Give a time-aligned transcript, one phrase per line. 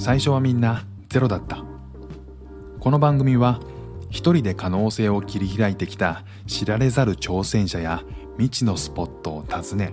[0.00, 1.62] 最初はみんなゼロだった。
[2.78, 3.60] この番組は
[4.08, 8.02] 一人で可能性を切り開いてきた知られざる挑戦者や
[8.38, 9.92] 未知のスポットを訪ね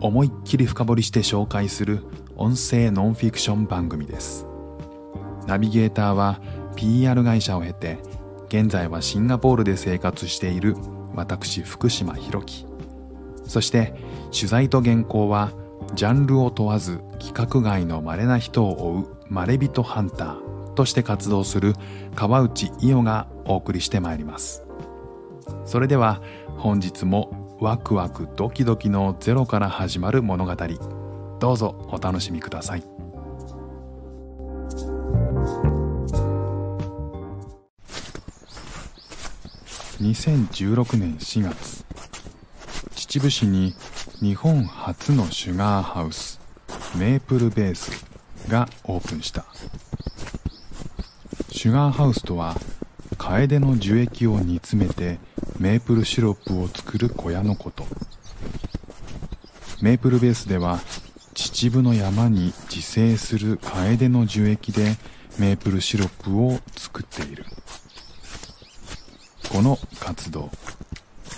[0.00, 4.46] 思いっきり深掘りして紹介する音声ノンフィクション番組です。
[5.46, 6.40] ナビゲーターは
[6.74, 7.98] PR 会社を経て
[8.48, 10.76] 現在はシンガポールで生活している
[11.14, 12.64] 私福島博樹。
[13.44, 13.92] そして
[14.32, 15.52] 取材と原稿は
[15.92, 21.74] ジャンルを問わず規格外の稀な人を追うまれびとハンターとして活動する
[22.14, 24.64] 川内伊代がお送りしてまいります。
[25.64, 26.22] それでは
[26.56, 30.54] 本日もワクワクドキドキのゼロから始まる物語
[31.38, 32.82] どうぞお楽しみください。
[40.00, 41.86] 2016年4月
[42.94, 43.74] 秩父市に
[44.20, 46.38] 日本初のシュガーハウス
[46.96, 48.05] メープルベース
[48.48, 49.44] がオープンした。
[51.50, 52.54] シュガーハウスとは
[53.18, 55.18] 楓の樹液を煮詰めて
[55.58, 57.86] メープルシロップを作る小屋のこと。
[59.80, 60.80] メープルベースでは
[61.34, 64.96] 秩父の山に自生する楓の樹液で
[65.38, 67.44] メープルシロップを作っている。
[69.50, 70.50] この活動。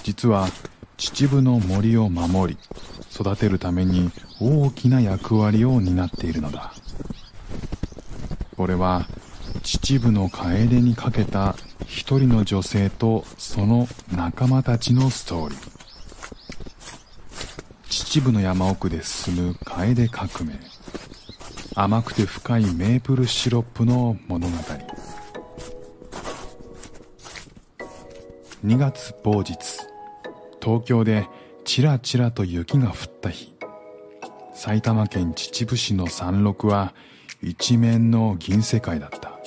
[0.03, 0.49] 実は
[0.97, 2.59] 秩父の森を守り
[3.13, 6.73] 育てるために大きな役割を担っているのだ。
[8.59, 9.07] これは
[9.63, 11.55] 秩父の楓にかけた
[11.87, 15.59] 一人の女性とその仲間たちのストーリー。
[17.89, 20.59] 秩父の山奥で進む楓革命。
[21.77, 24.57] 甘くて深いメープルシロップの物語。
[28.65, 29.57] 2月某日。
[30.61, 31.29] 東京で
[31.65, 33.55] ちらちらと雪が降った日。
[34.53, 36.93] 埼玉県秩父市の山麓は
[37.41, 39.39] 一面の銀世界だった。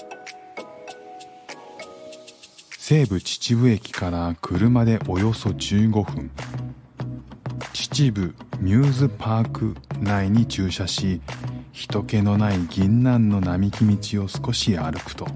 [2.78, 6.32] 西武秩父駅から車でおよそ15分。
[7.74, 11.22] 秩父ミューズパーク内に駐車し
[11.74, 15.28] 人気のない銀杏の並木道を少し歩くと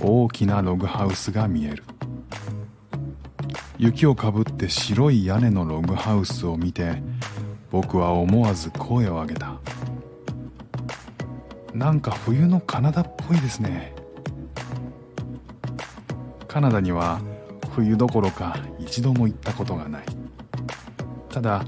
[0.00, 1.84] 大きなログハウスが見える。
[3.78, 7.02] 雪をかぶって白い屋根のログハウスを見て
[7.70, 9.58] 僕は思わず声を上げた。
[11.74, 13.94] なんか冬のカナダっぽいですね。
[16.48, 17.20] カナダには
[17.74, 20.02] 冬どころか一度も行ったことがない。
[21.30, 21.64] ただ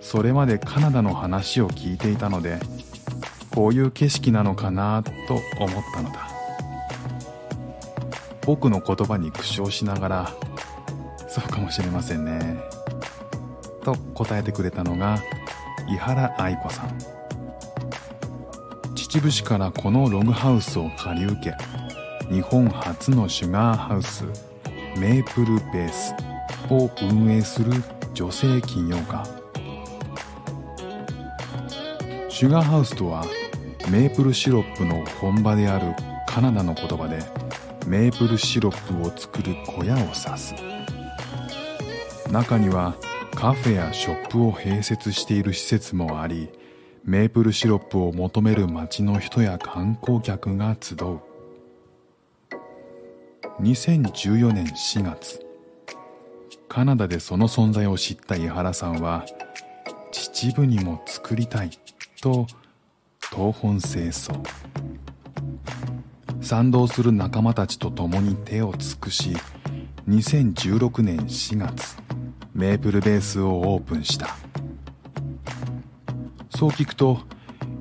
[0.00, 2.60] それまでカナダの話を聞いていたので
[3.54, 6.28] こういう景色なのかなと思ったのだ。
[8.46, 10.32] 僕の言葉に苦笑しながら
[11.28, 12.58] そうかもしれませんね。
[13.82, 15.18] と答えてくれたのが
[15.88, 17.13] 井原愛子さん。
[19.14, 24.24] 秩父市からこのログハウスを借り受け日本初のシュガーハウス
[24.98, 26.12] メープルベース
[26.68, 27.70] を運営する
[28.12, 29.24] 女性起業家
[32.28, 33.24] シュガーハウスとは
[33.88, 35.94] メープルシロップの本場である
[36.26, 37.20] カナダの言葉で
[37.86, 40.56] メープルシロップを作る小屋を指す。
[42.32, 42.96] 中には
[43.36, 46.48] カフェやショップを併設している施設もあり
[47.06, 51.20] メープルシロップを求める街の人や観光客が集う。
[53.60, 55.44] 2014年4月
[56.66, 59.26] カナダでその存在を知った井原さんは
[60.12, 61.70] 秩父にも作りたい
[62.22, 62.46] と
[63.30, 64.42] 東本清掃。
[66.40, 69.36] 賛同する仲間たちと共に手を尽くし
[70.08, 71.98] 2016年4月
[72.54, 74.43] メープルベースをオープンした。
[76.56, 77.18] そう聞くと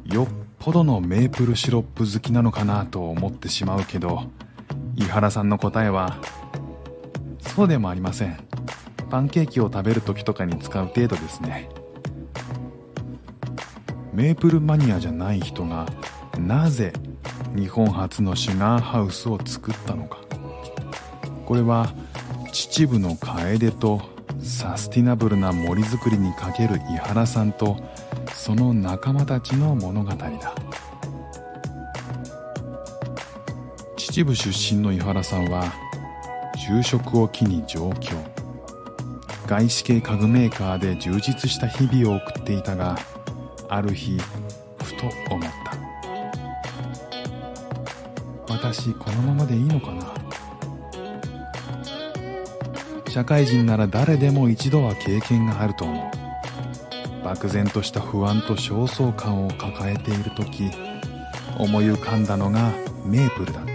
[0.06, 0.28] よっ
[0.60, 4.24] ぽどのメープルシロップ好きなのかなと思ってしまうけど
[4.96, 6.18] 井原さんの答えは
[7.40, 8.38] そうでもありません。
[9.12, 11.70] パンケーキを食べる時とかに使う程度ですね。
[14.12, 15.86] メープルマニアじゃない人が
[16.40, 16.94] なぜ
[17.56, 20.18] 日本初のシュガーハウスを作ったのか。
[21.46, 21.94] これは
[22.52, 24.02] 秩父の楓と
[24.42, 27.78] サスティナブルな森づくりにかける井原さんと
[28.44, 30.28] その仲間たちの物語だ。
[33.96, 35.72] 秩父出身の井原さんは
[36.58, 38.18] 就職を機に上京。
[39.48, 42.98] 外資系家具メーカーで充実した日々を送っていたが
[43.70, 44.18] ある日
[44.84, 45.50] ふと思っ
[48.46, 48.54] た。
[48.54, 50.14] 私このままでいいのかな？
[53.10, 56.04] 社会人なら誰でも一度は経験があると思う。
[57.24, 60.70] 漠然とした不安と焦燥感を抱えている時
[61.58, 62.72] 思い浮かんだのが
[63.06, 63.72] メープルだった。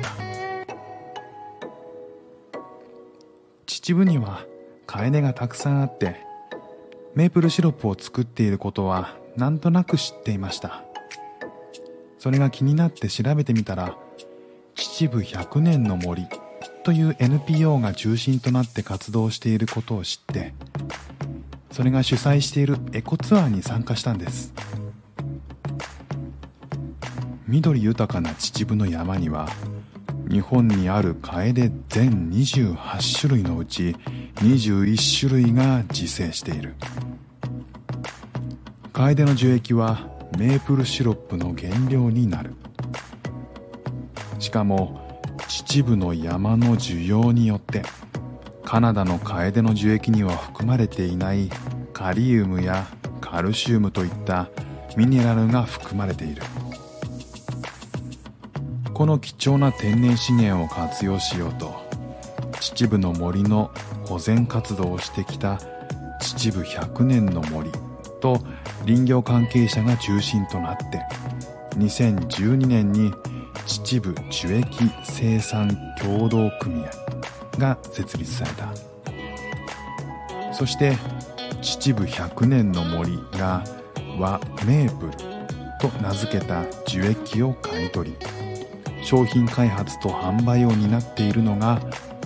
[3.67, 4.45] 秩父には
[4.87, 6.17] カエデがたくさんあって
[7.15, 10.85] メープルシロップを作っていることはなんとなく知っていました。
[12.19, 13.97] それが気になって調べてみたら
[14.75, 16.27] 秩父100年の森
[16.83, 20.53] という NPO が中心となって活動していることを知って
[21.79, 24.53] それが主催しているエコツアーに参加したんです。
[27.47, 29.49] 緑豊かな秩父の山には
[30.29, 33.95] 日本にあるカエデ全28種類のうち
[34.39, 36.75] 21種類が自生している。
[38.93, 40.01] カエデの樹液は
[40.37, 42.55] メープルシロップの原料になる。
[44.41, 47.85] しかも秩父の山の需要によって
[48.69, 51.49] カナダのカエデの樹液には含まれていない
[51.95, 52.87] カリウムや
[53.19, 54.51] カルシウムといった
[54.95, 56.43] ミネラルが含まれている。
[58.93, 61.75] この貴重な天然資源を活用しようと
[62.61, 63.71] 秩父の森の
[64.05, 65.59] 保全活動をしてきた
[66.21, 67.71] 秩父100年の森
[68.21, 68.39] と
[68.85, 71.01] 林業関係者が中心となって
[71.79, 73.15] 2012年に
[73.65, 75.71] 秩父樹液生産
[76.03, 77.18] 協同組合
[77.59, 78.73] が設立された。
[80.53, 80.97] そして
[81.61, 83.63] 秩父100年の森が
[84.19, 85.13] 和メープル
[85.81, 88.17] と名付けた樹液を買い取り
[89.05, 91.81] 商品開発と販売を担っているのが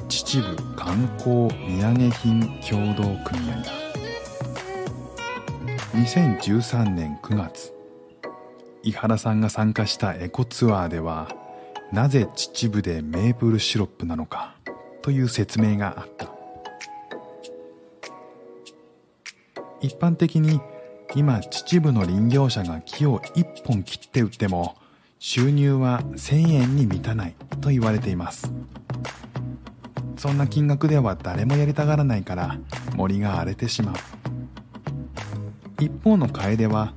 [0.08, 3.72] 秩父観光土産品協同組合だ。
[5.94, 7.74] 2013年9月
[8.82, 11.28] 井原さんが参加したエコツアーでは
[11.92, 14.56] なぜ秩父でメープルシロップなのか。
[15.02, 16.30] という説明があった。
[19.80, 20.60] 一般的に
[21.14, 24.76] 今秩父の林業者が木を1本切って売っても
[25.18, 28.52] 収入は1000円に満たないと言われています。
[30.16, 32.56] そんな金額では誰もやりたがらないから
[32.94, 33.94] 森が荒れてしまう。
[35.80, 36.94] 一方の楓は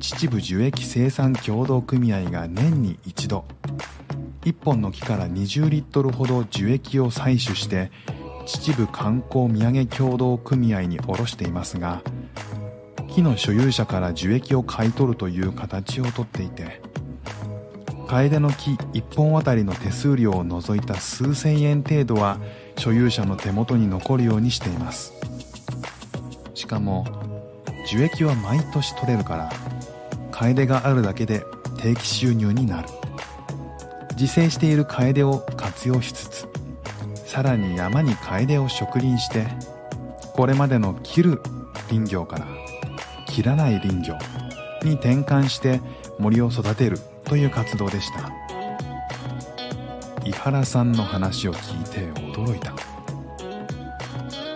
[0.00, 3.44] 秩父樹液生産協同組合が年に一度
[4.42, 7.90] 1本の木から20リットルほど樹液を採取して
[8.46, 12.02] 秩父観光土産協同組合に卸していますが
[13.08, 16.80] 木の所有者から樹液を買い取るという形をとっていて
[18.12, 22.38] 楓の木1本あたりの手数料を除いた数千円程度は
[22.76, 25.14] 所有者の手元に残るようにしています。
[26.52, 27.06] しかも
[27.88, 29.50] 樹液は毎年取れるから
[30.30, 31.42] 楓があるだけで
[31.78, 32.88] 定期収入になる。
[34.22, 36.48] 自生している楓を活用しつつ
[37.26, 39.48] さらに山に楓を植林して
[40.34, 41.42] これまでの切る
[41.88, 42.46] 林業から
[43.26, 44.14] 切らない林業
[44.84, 45.80] に転換して
[46.20, 48.30] 森を育てるという活動でした。
[50.24, 52.74] 井原さんの話を聞いて驚いた。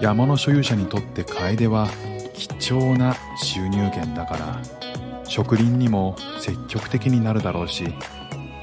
[0.01, 1.89] 山の所有者にとって楓は
[2.35, 4.63] 貴重な収入源だから
[5.25, 7.85] 植林にも積極的になるだろうし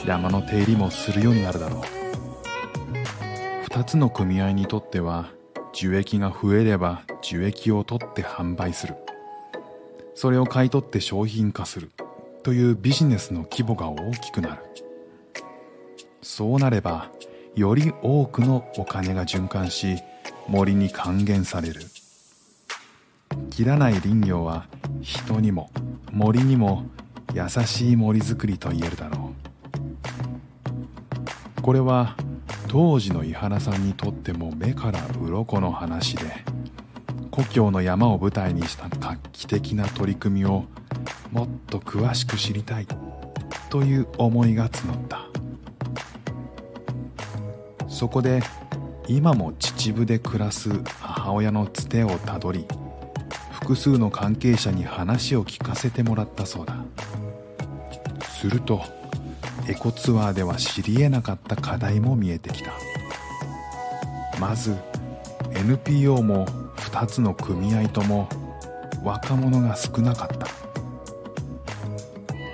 [0.05, 1.81] 山の手入りもするようになるだろう。
[3.69, 5.31] 2つの組合にとっては
[5.73, 8.95] 樹液が増えれば樹液を取って販売する。
[10.15, 11.91] それを買い取って商品化する。
[12.43, 14.61] というビジネスの規模が大きくなる。
[16.21, 17.09] そうなれば
[17.55, 19.97] より多くのお金が循環し
[20.47, 21.81] 森に還元される。
[23.49, 24.67] 切らない林業は
[25.01, 25.71] 人にも
[26.11, 26.85] 森にも
[27.33, 29.22] 優しい森づくりと言えるだろう。
[31.63, 32.17] これは
[32.67, 36.25] 当時の井原さんにとっても目から鱗の話で
[37.31, 40.65] 故郷の山を舞台にした画期的な取り組みを
[41.31, 42.87] もっと詳しく知りたい
[43.69, 45.25] という思いが募った。
[47.87, 48.41] そこで
[49.07, 52.65] 今も秩父で暮らす母親のつてをたどり
[53.51, 56.83] 複数の関係者に話を聞かせてもらったそうだ。
[58.27, 58.83] すると
[59.67, 62.73] エコツアーでは知りえなかった課題も見えてきた。
[64.39, 64.75] まず
[65.55, 68.27] NPO も2つの組合とも
[69.03, 70.47] 若者が少なかった。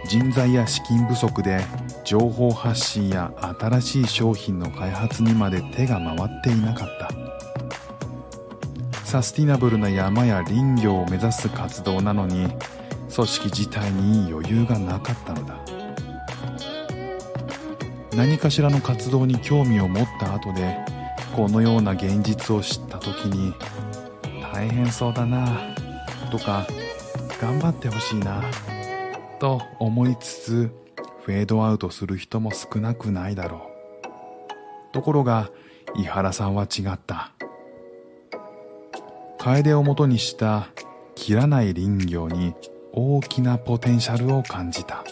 [0.08, 1.62] 人材や資金不足で
[2.04, 7.10] 情報発信や新しい商品の開発にまで手が回っていなかった。
[9.06, 12.48] サスティナブルな山や林業を目指す活動なのに
[13.14, 15.79] 組織自体に余裕がなかったのだ。
[18.14, 20.78] 何かしらの活動に興味を持った後で
[21.36, 23.54] このような現実を知った時に
[24.54, 25.76] 大変そうだな
[26.32, 26.68] とか
[27.42, 28.44] 頑張ってほしいな
[29.40, 30.72] と思いつつ
[31.24, 33.70] フェードアウトする人も少なくないだろ
[34.92, 34.94] う。
[34.94, 35.52] ところが
[35.96, 37.32] 井原さんは違った。
[39.38, 40.70] 楓をもとにした
[41.16, 42.56] 切らない林業に
[42.92, 45.04] 大きなポテンシャルを感じた。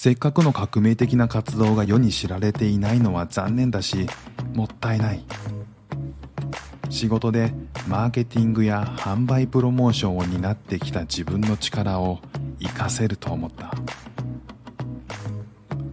[0.00, 4.06] せっかくの革命的な活動が世に知られていないのは残念だし
[4.54, 5.24] もったいない。
[6.88, 7.52] 仕事で
[7.88, 12.20] マーケティングや販売プロモーションを担ってきた自分の力を
[12.62, 13.74] 活かせると思った。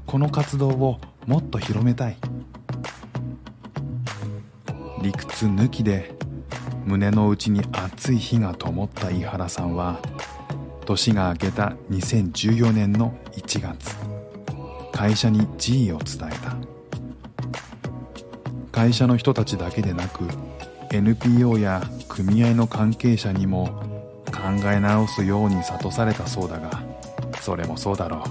[0.05, 2.17] この活動をもっと広めたい。
[5.01, 6.13] 理屈抜きで
[6.85, 9.99] 胸の内に熱い火が灯った井原さんは
[10.85, 13.95] 年が明けた2014年の1月。
[14.91, 16.55] 会社に G を伝えた。
[18.71, 20.25] 会社の人たちだけでなく
[20.91, 23.67] NPO や組合の関係者にも
[24.27, 26.83] 考え直すように諭されたそうだが
[27.41, 28.23] それもそうだろ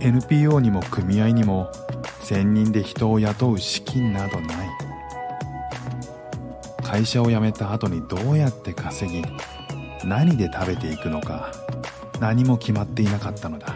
[0.00, 0.04] う。
[0.04, 1.70] NPO にも組合にも
[2.20, 4.68] 専任で人を雇う資金などない。
[6.82, 9.22] 会社を辞めた後にどうやって稼ぎ
[10.06, 11.50] 何で食べていくのか
[12.20, 13.74] 何も決まっていなかったのだ。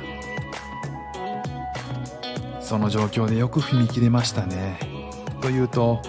[2.60, 4.78] その状況でよく踏み切れましたね。
[5.42, 6.00] と言うと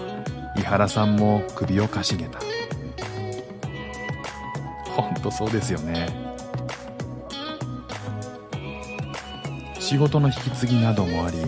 [0.56, 2.38] 井原さんも首をかしげた。
[4.94, 6.06] 本当そうですよね。
[9.80, 11.38] 仕事の引き継ぎなどもあり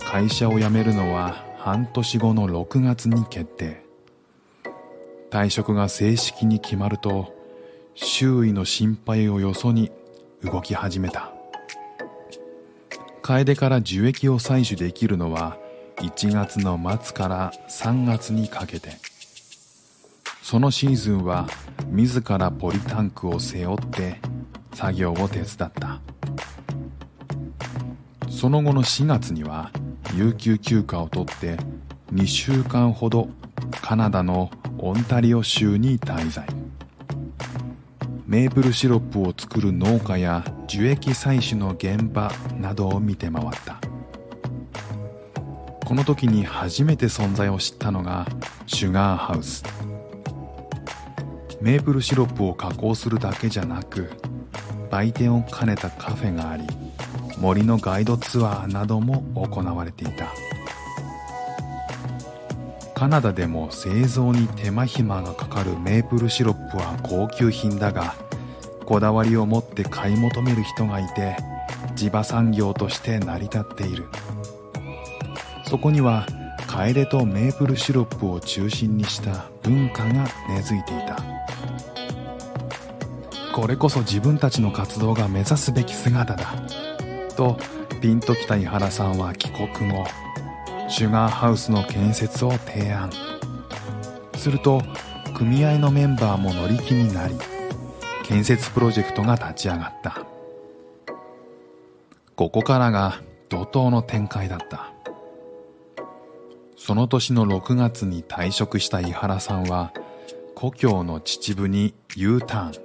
[0.00, 3.84] 会社を辞めるのは半年後の6月に決定。
[5.30, 7.41] 退職が正式に決まると
[7.94, 9.90] 周囲の心配をよそに
[10.42, 11.32] 動き始めた。
[13.22, 15.58] 楓から樹液を採取できるのは
[15.98, 18.90] 1月の末から3月にかけて。
[20.42, 21.46] そのシーズンは
[21.90, 24.20] 自らポリタンクを背負って
[24.74, 26.00] 作業を手伝った。
[28.28, 29.70] その後の4月には
[30.16, 31.56] 有給休暇を取って
[32.12, 33.28] 2週間ほど
[33.80, 36.61] カナダのオンタリオ州に滞在。
[38.32, 43.78] メープルシロップを作る農家や樹液採取の現場などを見て回った。
[45.84, 48.26] この時に初めて存在を知ったのが
[48.66, 49.62] シュガーハウス。
[51.60, 54.08] メープルシロップを加工するだけじゃなく
[54.90, 56.64] 売店を兼ねたカフェがあり
[57.36, 60.32] 森のガイドツアーなども行われていた。
[63.02, 68.14] カナダでも製造に手間暇がかかるメープルシロップは高級品だが
[68.84, 71.36] こだわりを持って買い求める人がいて
[71.96, 74.04] 地場産業として成り立っている。
[75.64, 76.28] そこには
[76.68, 81.18] カエデとメープルシロップを中心にした文化が根付いていた。
[83.52, 86.54] これこそ自分たちの活動が目指すべき姿だ。
[87.36, 87.58] と
[88.00, 90.04] ピンときた井原さんは帰国後
[90.92, 93.10] シュガーハウスの建設を提案。
[94.36, 94.82] すると
[95.34, 97.34] 組合のメンバーも乗り気になり
[98.24, 100.26] 建設プロジェクトが立ち上がった。
[102.36, 104.92] ここからが怒涛の展開だった。
[106.76, 109.94] その年の6月に退職した井原さんは
[110.54, 112.82] 故郷の秩父に U ターン。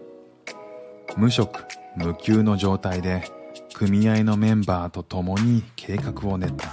[1.18, 1.66] 無職
[1.98, 3.26] 無給の状態で
[3.74, 6.70] 組合のメンバーと共に計画を練った。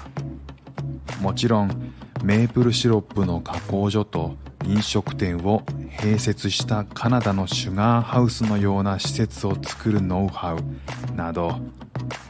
[1.25, 5.62] もちろんメープルシロップの加工所と飲食店を
[5.99, 11.59] 併設したカナダのシュガーハウスのような施設を作るノウハウなど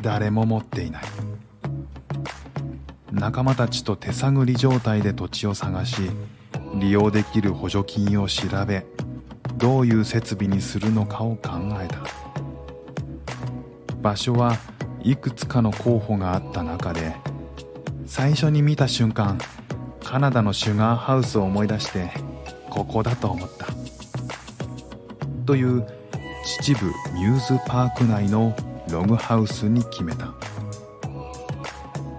[0.01, 1.03] 誰も持っていない。
[3.11, 6.03] 仲間たちと手探り状態で土地を探し
[6.77, 8.87] 利用できる補助金を調べ
[9.57, 11.51] どういう設備にするのかを考
[11.83, 11.99] えた。
[14.01, 14.57] 場所は
[15.03, 17.17] いくつかの候補があった中で
[18.17, 19.39] 最初に見た瞬間
[20.05, 22.13] カナダのシュガーハウスを思い出して
[22.71, 23.67] ここだと思った。
[25.45, 25.85] という
[26.45, 28.55] 秩父ミューズパーク内の
[28.89, 30.33] ログハウスに決めた。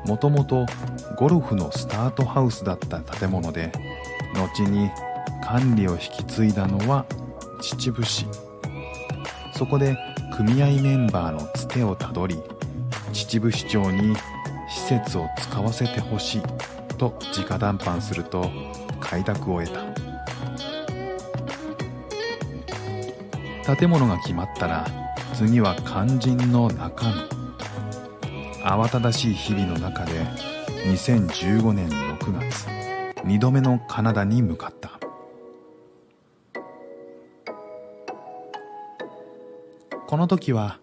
[0.06, 0.66] もともと
[1.18, 3.72] ゴルフのスタートハウスだった建物で
[4.34, 4.92] 後に
[5.46, 7.06] 管理を引き継いだのは
[7.62, 8.26] 秩父市。
[9.54, 9.98] そこで
[10.36, 12.38] 組合メンバーのつてをたどり
[13.14, 14.18] 秩父市長に
[14.86, 16.42] 施設を使わせてほしい
[17.00, 18.52] と直談判すると
[19.00, 19.74] 快諾を得
[23.64, 23.76] た。
[23.76, 24.86] 建物が決まったら
[25.34, 27.14] 次は肝心の中身。
[28.64, 30.12] 慌ただしい日々の中で
[30.86, 32.68] 2015年6月
[33.24, 35.00] 2度目のカナダに向かった。
[40.06, 40.78] この時は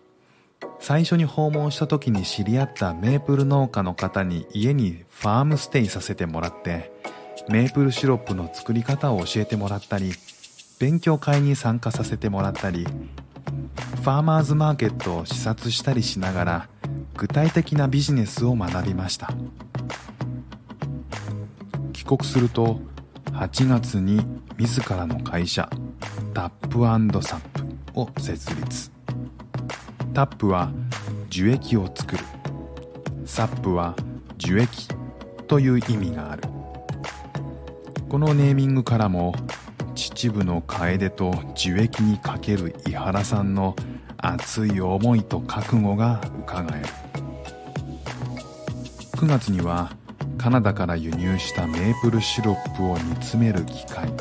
[0.83, 6.93] 最初に訪問した時に知り合ったメープル農家の方に家にファームステイさせてもらって
[7.49, 10.13] メープルシロップの作り方を教えてもらったり
[10.81, 16.69] 勉強会に参加させてもらったりファーマーズマーケットを視察したりしながら
[17.17, 19.33] 具体的なビジネスを学びました。
[21.93, 22.81] 帰国すると
[23.27, 24.21] 8月に
[24.59, 25.71] 自らの会社
[26.35, 27.41] タップサッ
[27.95, 28.92] プを設立。
[30.13, 30.71] タップは
[31.31, 32.25] 樹液を作る。
[33.25, 33.97] サップは
[34.37, 34.89] 樹液
[35.47, 36.43] という意味がある。
[38.11, 39.35] このネーミングからも
[39.95, 43.75] 秩父の楓と樹液にかける井原さんの
[44.19, 46.89] 熱い思いと覚悟がうかがえる。
[49.17, 49.93] 9月には
[50.37, 54.13] カナダから輸入したメープルシロップを煮詰める機械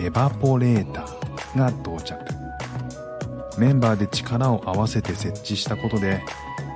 [0.00, 2.35] エバポレーターが到着。
[3.58, 6.22] メンバーで力を合わせて設置したことで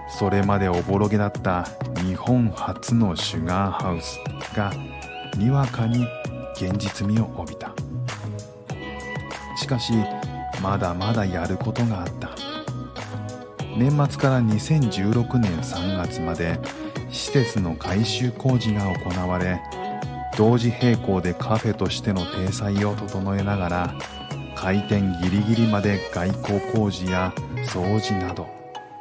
[0.09, 1.65] それまでおぼろげだった
[2.05, 4.19] 日本初のシュガーハウス
[4.57, 4.73] が
[5.37, 6.07] にわかに
[6.55, 7.73] 現実味を帯びた。
[9.57, 9.93] しかし
[10.63, 12.31] まだまだやることがあった。
[13.77, 16.59] 年末から2016年3月まで
[17.11, 19.61] 施設の改修工事が行われ
[20.37, 23.95] 同時並行でカフェとしての体裁を整えながら
[24.61, 27.33] 開店ギリギリまで外交工事や
[27.65, 28.47] 掃除など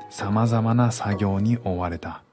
[0.10, 2.24] 様々な作業に追われた。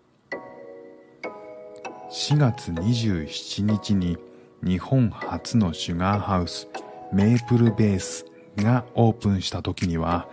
[2.08, 4.16] 4月27日に
[4.62, 6.68] 日本初のシュガーハウス
[7.12, 8.26] メープルベース
[8.58, 10.28] がオープンした時には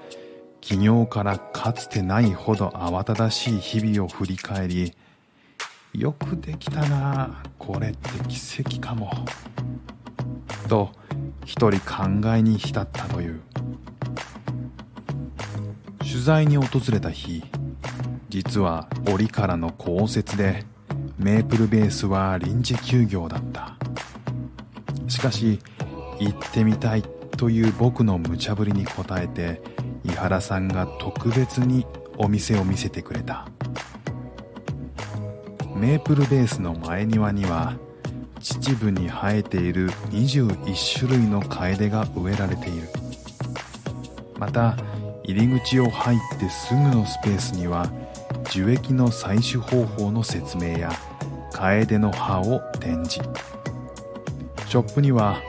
[0.62, 4.94] 起業からかつてないほど慌ただしい日々を振り返り
[5.96, 9.10] よくできたなこれって奇跡かも。
[10.64, 10.92] と
[11.46, 13.42] 一人考えに浸ったという。
[16.00, 17.44] 取材に訪れた日
[18.30, 20.64] 実は折からの降雪で
[21.18, 23.76] メープルベースは臨時休業だった。
[25.08, 25.60] しかし
[26.20, 27.04] 行ってみたい
[27.38, 29.62] という僕の無茶ぶりに応えて
[30.04, 31.86] 井原さんが特別に
[32.18, 33.48] お店を見せてくれた。
[35.76, 37.74] メープルベースの前庭には
[38.44, 42.90] 秩父に生えている21種類のカエデが植えられている。
[44.38, 44.76] また
[45.24, 47.90] 入り口を入ってすぐのスペースには
[48.52, 50.92] 樹液の採取方法の説明や
[51.54, 53.22] カエデの葉を展示。
[54.68, 55.42] ショップには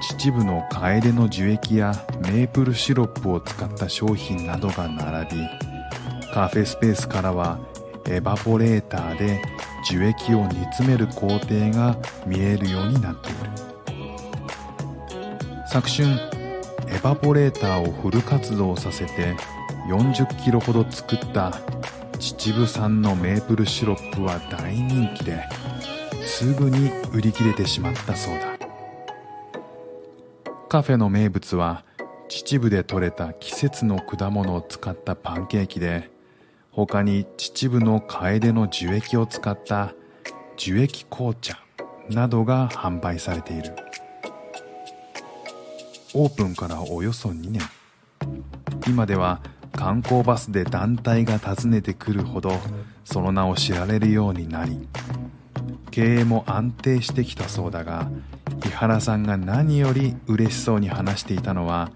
[0.00, 5.48] 秩父のカエデの樹液やメープルシロップを使った商品などが並び
[6.34, 7.60] カフェスペースからは
[8.06, 9.42] エバポレーターで
[9.88, 13.38] 樹液を煮詰める工程が見えるようになっている。
[15.68, 16.06] 昨春
[16.88, 19.34] エバポレーターをフル活動させて
[19.88, 21.58] 40キロほど作った
[22.18, 25.42] 秩父産のメープルシロップは大人気で
[26.24, 28.52] すぐに売り切れてしまったそうだ。
[30.68, 31.84] カフェの名物は
[32.28, 36.11] 秩父で採れた季節の果物を使ったパンケーキで
[36.72, 39.92] 他に秩父のカエデの樹液を使った
[40.56, 41.58] 樹液紅茶
[42.08, 43.74] などが販売されている。
[46.14, 47.60] オープンからおよそ2年。
[48.86, 49.40] 今では
[49.72, 52.52] 観光バスで団体が訪ねてくるほど
[53.04, 54.88] その名を知られるようになり
[55.90, 58.08] 経営も安定してきたそうだが
[58.66, 61.90] 井原さんが何より嬉しそうに話していたのは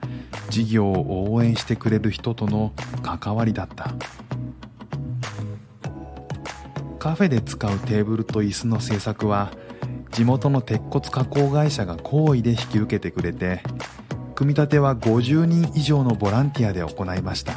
[0.48, 3.94] 事業を応援してくれる人との関わりだった。
[6.98, 9.52] カフェで使うテーブルと椅子の製作は
[10.10, 13.62] 地元の鉄骨加工会社が好意で引き受けてくれて
[14.34, 17.54] 組み立ては50人以上のボランティアで行いました。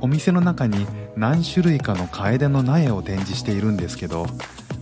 [0.00, 0.86] お店の中に
[1.16, 4.26] 何種類かのカエデの苗を展示しているんですけど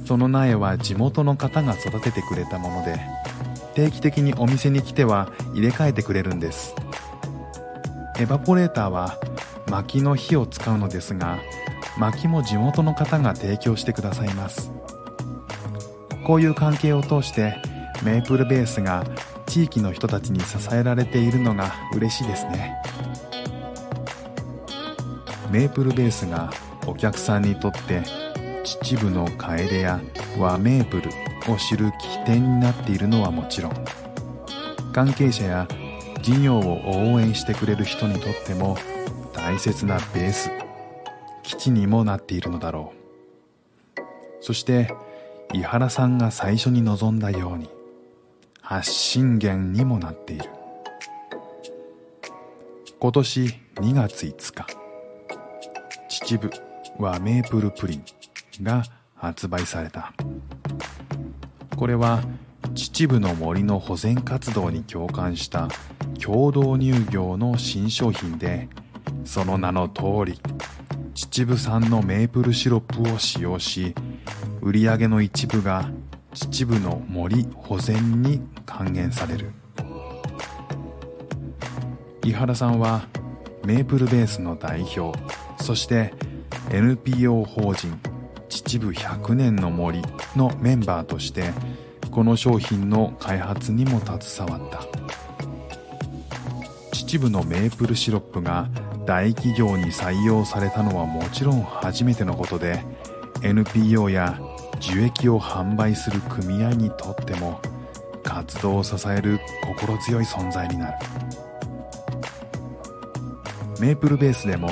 [0.04, 3.00] その苗は地元の方が育ててくれたもので
[3.74, 6.74] 定期的にお店に来ては入れ替えてくれるんです。
[8.18, 9.18] エバポレーターは
[9.68, 11.38] 薪の火を使うのですが
[11.98, 14.72] 薪も地元の方が提供してくださいます。
[16.26, 17.56] こういう関係を通して
[18.02, 19.04] メープルベースが
[19.46, 22.76] 地域の人たちに支えられているのが嬉しいですね。
[25.50, 26.50] メープルベースが
[26.86, 28.02] お客さんにとって
[28.64, 30.00] 秩父のカエデや
[30.38, 31.10] 和メープル
[31.52, 33.72] を知る起点になっているのはもちろん
[34.92, 35.68] 関係者や
[36.22, 36.80] 事業を
[37.12, 38.76] 応援してくれる人にとっても
[39.32, 40.63] 大切なベース。
[41.44, 44.02] 基地にもなっているのだろう。
[44.40, 44.92] そして
[45.52, 47.70] 井原さんが最初に望んだように
[48.60, 50.50] 発信源にもなっている。
[52.98, 53.40] 今年
[53.76, 54.66] 2月5日
[56.08, 56.62] 秩父
[56.98, 58.04] はメープルプリン
[58.62, 58.82] が
[59.14, 60.12] 発売された。
[61.76, 62.22] これは
[62.74, 65.68] 秩父の森の保全活動に共感した
[66.20, 68.68] 共同乳業の新商品で
[69.24, 70.40] その名の通り
[71.36, 73.92] 秩父産のメープルシロップを使用し
[74.60, 75.90] 売り上げの一部が
[76.32, 79.50] 秩父の森保全に還元される。
[82.24, 83.08] 井原さんは
[83.64, 85.18] メープルベースの代表
[85.60, 86.14] そして
[86.70, 87.98] NPO 法人
[88.48, 90.02] 秩父100年の森
[90.36, 91.50] のメンバーとして
[92.12, 94.86] この商品の開発にも携わった。
[96.92, 98.68] 秩父のメープルシロップが
[99.06, 102.82] 大企業に採用されたのはもちろん初めてのことで
[103.42, 104.38] NPO や
[104.80, 107.60] 樹液を販売する組合にとっても
[108.22, 110.98] 活動を支える心強い存在になる。
[113.80, 114.68] メープルベースでも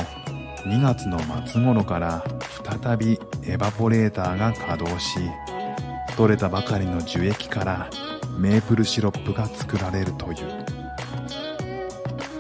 [0.65, 2.25] 2月の末頃から
[2.81, 5.19] 再びエバポレーターが稼働し
[6.17, 7.91] 取れたばかりの樹液から
[8.39, 10.37] メープルシロップが作られるという。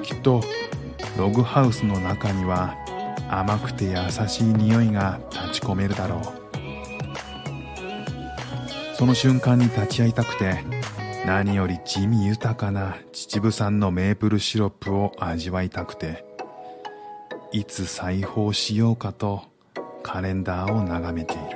[0.03, 0.41] きっと
[1.17, 2.77] ログハウスの中には
[3.31, 3.97] 甘くて優
[4.29, 6.43] しい匂いが立ち込めるだろう。
[8.97, 10.63] その瞬間に立ち会いたくて
[11.27, 16.25] 何より地味豊かな秩父産のメープルシロップを味わいたくて
[17.53, 19.43] いつ裁縫しようかと
[20.03, 21.52] カレンダーを眺めている。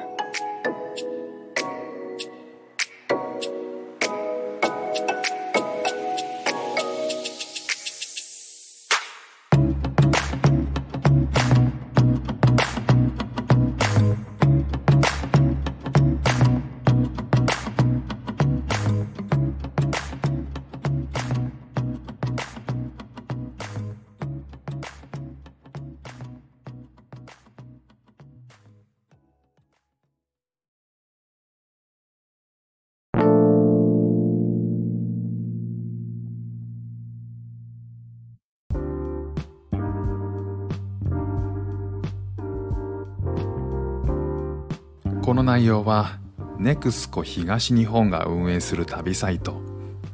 [45.26, 46.20] この内容は
[46.60, 49.60] NEXCO 東日本が運営する旅サイト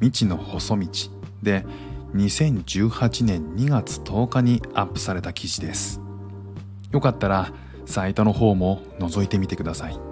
[0.00, 0.88] 未知の細道
[1.42, 1.66] で
[2.14, 6.00] 2018年2月10日にアップされた記事です。
[6.92, 7.52] よかったら
[7.84, 10.11] サイトの方も覗いてみてください。